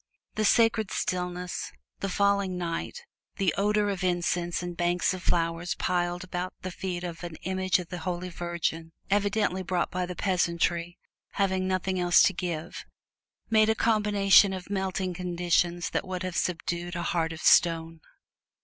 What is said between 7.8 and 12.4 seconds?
the Holy Virgin evidently brought by the peasantry, having nothing else to